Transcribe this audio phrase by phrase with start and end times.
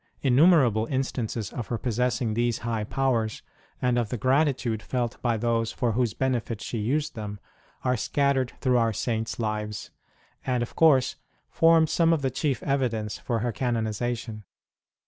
[0.23, 3.43] Innumerable instances of her possessing these high powers,
[3.79, 7.39] and of the gratitude felt by those for whose benefit she used them,
[7.83, 9.91] are scattered through our Saints Lives,
[10.43, 11.17] and, of course,
[11.51, 14.43] formed some of the chief evidence for her canonization.